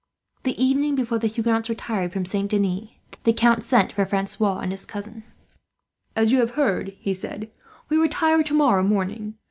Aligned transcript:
The 0.41 0.59
evening 0.59 0.95
before 0.95 1.19
the 1.19 1.27
Huguenots 1.27 1.69
retired 1.69 2.11
from 2.11 2.25
Saint 2.25 2.49
Denis, 2.49 2.89
the 3.23 3.33
Count 3.33 3.61
sent 3.61 3.91
for 3.91 4.03
Francois 4.03 4.57
and 4.57 4.71
his 4.71 4.83
cousin. 4.83 5.23
"As 6.15 6.31
you 6.31 6.39
will 6.39 6.47
have 6.47 6.55
heard," 6.55 6.95
he 6.99 7.13
said, 7.13 7.51
"we 7.87 7.97
retire 7.97 8.41
tomorrow 8.41 8.81
morning. 8.81 9.35